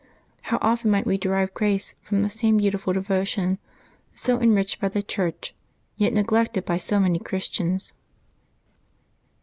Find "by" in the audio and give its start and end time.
4.81-4.87, 6.65-6.77